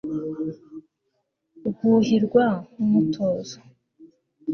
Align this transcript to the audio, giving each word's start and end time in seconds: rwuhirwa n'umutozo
rwuhirwa 1.67 2.45
n'umutozo 2.75 3.57